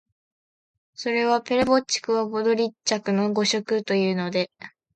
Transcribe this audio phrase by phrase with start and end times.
[0.95, 4.49] それは「ペレヴォッチクはポドリャッチクの誤植」というので、